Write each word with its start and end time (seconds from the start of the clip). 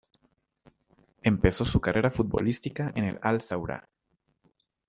Empezó 1.21 1.63
su 1.63 1.79
carrera 1.79 2.09
futbolística 2.09 2.91
en 2.95 3.05
el 3.05 3.19
Al-Zawraa. 3.21 3.87